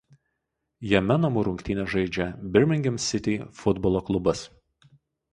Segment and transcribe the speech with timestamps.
[0.91, 4.41] Jame namų rungtynes žaidžia Birmingham City futbolo klubas.